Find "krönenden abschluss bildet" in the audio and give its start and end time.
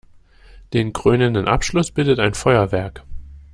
0.93-2.17